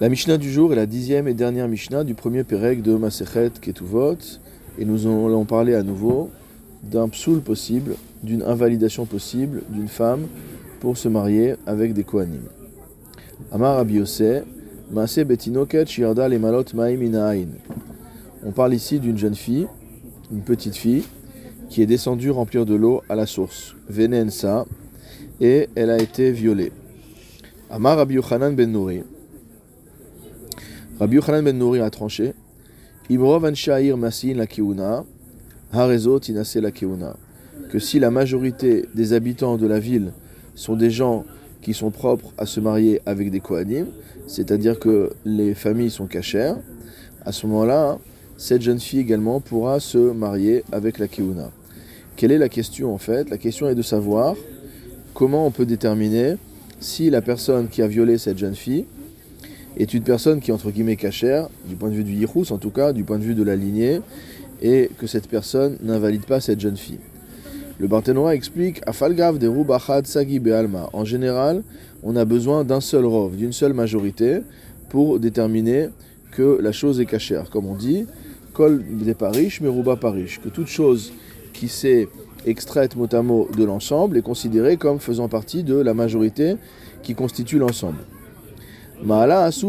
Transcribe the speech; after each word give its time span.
La 0.00 0.08
Mishnah 0.08 0.38
du 0.38 0.48
jour 0.48 0.72
est 0.72 0.76
la 0.76 0.86
dixième 0.86 1.26
et 1.26 1.34
dernière 1.34 1.66
Mishnah 1.66 2.04
du 2.04 2.14
premier 2.14 2.44
Pérec 2.44 2.82
de 2.82 2.94
Masechet 2.94 3.50
Ketuvot. 3.60 4.14
Et 4.78 4.84
nous 4.84 5.08
allons 5.08 5.44
parler 5.44 5.74
à 5.74 5.82
nouveau 5.82 6.30
d'un 6.84 7.08
psoul 7.08 7.40
possible, 7.40 7.96
d'une 8.22 8.44
invalidation 8.44 9.06
possible 9.06 9.62
d'une 9.70 9.88
femme 9.88 10.28
pour 10.78 10.96
se 10.96 11.08
marier 11.08 11.56
avec 11.66 11.94
des 11.94 12.04
Kohanim. 12.04 12.42
Amar 13.50 13.84
On 18.44 18.52
parle 18.52 18.74
ici 18.74 19.00
d'une 19.00 19.18
jeune 19.18 19.34
fille, 19.34 19.66
une 20.30 20.42
petite 20.42 20.76
fille, 20.76 21.02
qui 21.68 21.82
est 21.82 21.86
descendue 21.86 22.30
remplir 22.30 22.64
de 22.66 22.76
l'eau 22.76 23.02
à 23.08 23.16
la 23.16 23.26
source, 23.26 23.74
Venensa, 23.88 24.64
et 25.40 25.68
elle 25.74 25.90
a 25.90 25.98
été 25.98 26.30
violée. 26.30 26.70
Amar 27.68 28.06
ben 28.06 28.70
Nouri. 28.70 29.02
Rabbi 31.00 31.14
Yochanan 31.14 31.44
ben 31.44 31.56
Nouri 31.56 31.80
a 31.80 31.90
tranché. 31.90 32.34
Keuna. 36.72 37.16
Que 37.70 37.78
si 37.78 38.00
la 38.00 38.10
majorité 38.10 38.86
des 38.96 39.12
habitants 39.12 39.56
de 39.58 39.68
la 39.68 39.78
ville 39.78 40.12
sont 40.56 40.74
des 40.74 40.90
gens 40.90 41.24
qui 41.62 41.72
sont 41.72 41.92
propres 41.92 42.32
à 42.36 42.46
se 42.46 42.58
marier 42.58 43.00
avec 43.06 43.30
des 43.30 43.38
Kohanim, 43.38 43.86
c'est-à-dire 44.26 44.80
que 44.80 45.12
les 45.24 45.54
familles 45.54 45.90
sont 45.90 46.06
cachères, 46.06 46.56
à 47.24 47.30
ce 47.30 47.46
moment-là, 47.46 47.98
cette 48.36 48.62
jeune 48.62 48.80
fille 48.80 48.98
également 48.98 49.38
pourra 49.38 49.78
se 49.78 49.98
marier 49.98 50.64
avec 50.72 50.98
la 50.98 51.06
Keuna. 51.06 51.52
Quelle 52.16 52.32
est 52.32 52.38
la 52.38 52.48
question 52.48 52.92
en 52.92 52.98
fait? 52.98 53.30
La 53.30 53.38
question 53.38 53.68
est 53.68 53.76
de 53.76 53.82
savoir 53.82 54.34
comment 55.14 55.46
on 55.46 55.52
peut 55.52 55.66
déterminer 55.66 56.34
si 56.80 57.08
la 57.08 57.22
personne 57.22 57.68
qui 57.68 57.82
a 57.82 57.86
violé 57.86 58.18
cette 58.18 58.38
jeune 58.38 58.56
fille 58.56 58.84
est 59.78 59.94
une 59.94 60.02
personne 60.02 60.40
qui 60.40 60.50
est 60.50 60.54
entre 60.54 60.70
guillemets 60.70 60.96
cachère, 60.96 61.48
du 61.66 61.76
point 61.76 61.88
de 61.88 61.94
vue 61.94 62.04
du 62.04 62.12
Yichus 62.12 62.52
en 62.52 62.58
tout 62.58 62.70
cas, 62.70 62.92
du 62.92 63.04
point 63.04 63.18
de 63.18 63.24
vue 63.24 63.34
de 63.34 63.42
la 63.42 63.56
lignée, 63.56 64.00
et 64.60 64.90
que 64.98 65.06
cette 65.06 65.28
personne 65.28 65.78
n'invalide 65.82 66.24
pas 66.24 66.40
cette 66.40 66.60
jeune 66.60 66.76
fille. 66.76 66.98
Le 67.78 67.86
Barthénora 67.86 68.34
explique 68.34 68.80
Afalgav 68.86 69.38
de 69.38 69.48
Sagi 70.04 70.40
Be'alma. 70.40 70.90
En 70.92 71.04
général, 71.04 71.62
on 72.02 72.16
a 72.16 72.24
besoin 72.24 72.64
d'un 72.64 72.80
seul 72.80 73.04
rov, 73.04 73.36
d'une 73.36 73.52
seule 73.52 73.72
majorité, 73.72 74.40
pour 74.88 75.20
déterminer 75.20 75.88
que 76.32 76.58
la 76.60 76.72
chose 76.72 77.00
est 77.00 77.06
cachère. 77.06 77.50
Comme 77.50 77.66
on 77.66 77.76
dit, 77.76 78.06
Kol 78.52 78.82
de 78.84 79.12
Parish, 79.12 79.60
Meruba 79.60 79.94
Parish. 79.94 80.40
Que 80.40 80.48
toute 80.48 80.66
chose 80.66 81.12
qui 81.52 81.68
s'est 81.68 82.08
extraite 82.46 82.96
mot 82.96 83.08
à 83.12 83.22
mot 83.22 83.48
de 83.56 83.62
l'ensemble 83.62 84.16
est 84.16 84.22
considérée 84.22 84.76
comme 84.76 84.98
faisant 84.98 85.28
partie 85.28 85.62
de 85.62 85.76
la 85.76 85.94
majorité 85.94 86.56
qui 87.04 87.14
constitue 87.14 87.58
l'ensemble. 87.58 87.98
Ma'ala 89.02 89.44
asu 89.44 89.66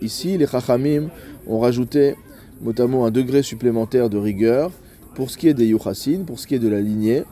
Ici, 0.00 0.36
les 0.36 0.46
chachamim 0.46 1.08
ont 1.46 1.60
rajouté 1.60 2.16
notamment 2.60 3.06
un 3.06 3.10
degré 3.10 3.42
supplémentaire 3.42 4.10
de 4.10 4.18
rigueur 4.18 4.70
pour 5.14 5.30
ce 5.30 5.38
qui 5.38 5.48
est 5.48 5.54
des 5.54 5.66
yuchassin, 5.66 6.24
pour 6.26 6.38
ce 6.38 6.46
qui 6.46 6.56
est 6.56 6.58
de 6.58 6.68
la 6.68 6.80
lignée. 6.80 7.22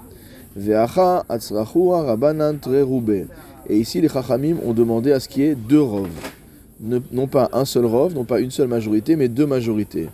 Ve'acha 0.56 1.24
rabanan 1.28 2.58
Et 3.68 3.78
ici, 3.78 4.00
les 4.00 4.08
chachamim 4.08 4.56
ont 4.64 4.72
demandé 4.72 5.12
à 5.12 5.20
ce 5.20 5.28
qu'il 5.28 5.42
y 5.42 5.46
ait 5.46 5.54
deux 5.54 5.80
rov. 5.80 6.08
non 6.80 7.26
pas 7.26 7.50
un 7.52 7.64
seul 7.64 7.86
rov, 7.86 8.14
non 8.14 8.24
pas 8.24 8.40
une 8.40 8.50
seule 8.50 8.68
majorité, 8.68 9.16
mais 9.16 9.28
deux 9.28 9.46
majorités. 9.46 10.08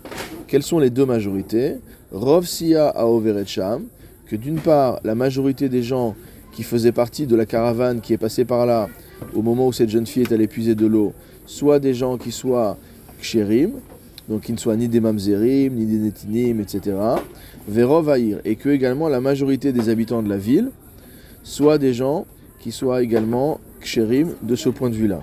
Quelles 0.46 0.62
sont 0.62 0.78
les 0.78 0.90
deux 0.90 1.06
majorités? 1.06 1.76
Rov 2.12 2.46
siya 2.46 2.88
aoverecham, 2.88 3.84
que 4.26 4.36
d'une 4.36 4.58
part, 4.58 5.00
la 5.04 5.14
majorité 5.14 5.68
des 5.68 5.82
gens 5.82 6.14
qui 6.52 6.62
faisaient 6.62 6.92
partie 6.92 7.26
de 7.26 7.36
la 7.36 7.44
caravane 7.44 8.00
qui 8.00 8.12
est 8.12 8.18
passée 8.18 8.44
par 8.44 8.64
là 8.64 8.88
au 9.34 9.42
moment 9.42 9.66
où 9.68 9.72
cette 9.72 9.90
jeune 9.90 10.06
fille 10.06 10.22
est 10.22 10.32
allée 10.32 10.46
puiser 10.46 10.74
de 10.74 10.86
l'eau, 10.86 11.12
soit 11.46 11.78
des 11.78 11.94
gens 11.94 12.16
qui 12.16 12.32
soient 12.32 12.76
kshérim, 13.20 13.72
donc 14.28 14.42
qui 14.42 14.52
ne 14.52 14.58
soient 14.58 14.76
ni 14.76 14.88
des 14.88 15.00
mamzerim, 15.00 15.74
ni 15.74 15.86
des 15.86 15.98
netinim, 15.98 16.60
etc. 16.60 16.96
Verovaïr, 17.68 18.40
et 18.44 18.56
que 18.56 18.68
également 18.68 19.08
la 19.08 19.20
majorité 19.20 19.72
des 19.72 19.88
habitants 19.88 20.22
de 20.22 20.28
la 20.28 20.38
ville 20.38 20.70
soient 21.42 21.78
des 21.78 21.92
gens 21.92 22.26
qui 22.60 22.72
soient 22.72 23.02
également 23.02 23.60
kshérim 23.80 24.30
de 24.42 24.56
ce 24.56 24.68
point 24.68 24.90
de 24.90 24.94
vue-là. 24.94 25.20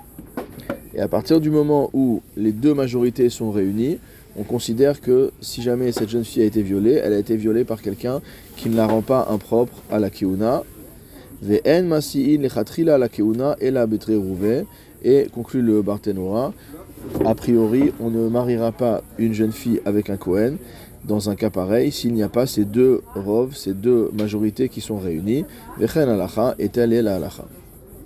Et 0.93 0.99
à 0.99 1.07
partir 1.07 1.39
du 1.39 1.49
moment 1.49 1.89
où 1.93 2.21
les 2.35 2.51
deux 2.51 2.73
majorités 2.73 3.29
sont 3.29 3.49
réunies, 3.49 3.97
on 4.37 4.43
considère 4.43 5.01
que 5.01 5.31
si 5.41 5.61
jamais 5.61 5.91
cette 5.91 6.09
jeune 6.09 6.23
fille 6.23 6.43
a 6.43 6.45
été 6.45 6.61
violée, 6.61 6.99
elle 7.03 7.13
a 7.13 7.17
été 7.17 7.35
violée 7.35 7.63
par 7.63 7.81
quelqu'un 7.81 8.21
qui 8.55 8.69
ne 8.69 8.75
la 8.75 8.87
rend 8.87 9.01
pas 9.01 9.27
impropre 9.29 9.81
à 9.91 9.99
la 9.99 10.09
keuna, 13.09 13.55
et 15.03 15.27
conclut 15.33 15.61
le 15.61 15.81
Barthénora, 15.81 16.53
a 17.25 17.35
priori, 17.35 17.91
on 17.99 18.09
ne 18.11 18.29
mariera 18.29 18.71
pas 18.71 19.01
une 19.17 19.33
jeune 19.33 19.51
fille 19.51 19.81
avec 19.85 20.09
un 20.09 20.17
Kohen 20.17 20.57
dans 21.03 21.29
un 21.29 21.35
cas 21.35 21.49
pareil 21.49 21.91
s'il 21.91 22.13
n'y 22.13 22.23
a 22.23 22.29
pas 22.29 22.45
ces 22.45 22.65
deux 22.65 23.01
rovs, 23.15 23.55
ces 23.55 23.73
deux 23.73 24.11
majorités 24.13 24.69
qui 24.69 24.81
sont 24.81 24.97
réunies. 24.97 25.45
Vechen 25.79 26.09
et 26.59 26.65
est 26.65 27.01
la. 27.01 27.19